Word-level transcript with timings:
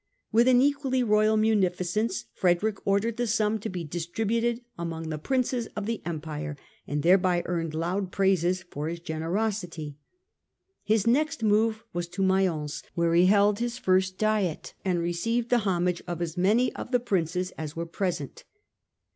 With 0.31 0.47
an 0.47 0.63
equally 0.63 1.03
royal 1.03 1.37
munificence, 1.37 2.25
Frederick 2.33 2.77
ordered 2.87 3.17
the 3.17 3.27
sum 3.27 3.59
to 3.59 3.69
be 3.69 3.83
dis 3.83 4.07
tributed 4.07 4.61
among 4.75 5.09
the 5.09 5.19
Princes 5.19 5.67
of 5.75 5.85
the 5.85 6.01
Empire 6.07 6.57
and 6.87 7.03
thereby 7.03 7.43
earned 7.45 7.75
loud 7.75 8.11
praises 8.11 8.63
for 8.71 8.87
his 8.87 8.99
generosity. 8.99 9.99
His 10.83 11.05
next 11.05 11.43
move 11.43 11.83
was 11.93 12.07
to 12.07 12.23
Mayence, 12.23 12.81
where 12.95 13.13
he 13.13 13.27
held 13.27 13.59
his 13.59 13.77
first 13.77 14.17
Diet 14.17 14.73
and 14.83 14.97
re 14.97 15.13
ceived 15.13 15.49
the 15.49 15.59
homage 15.69 16.01
of 16.07 16.19
as 16.19 16.35
many 16.35 16.73
of 16.73 16.89
the 16.89 16.99
Princes 16.99 17.51
as 17.51 17.75
were 17.75 17.85
present. 17.85 18.43